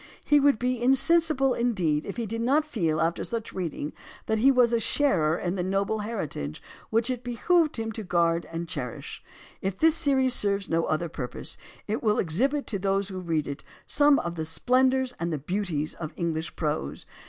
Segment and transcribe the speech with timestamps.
[0.25, 3.93] He would be insensible, indeed, if he did not feel after such reading
[4.25, 8.45] that he was a sharer in the noble heritage which it behooved him to guard
[8.51, 9.23] and cherish.
[9.61, 11.55] If this series serves no other purpose,
[11.87, 15.93] it will exhibit to those who read it some of the splendors and the beauties
[15.93, 17.05] of English prose.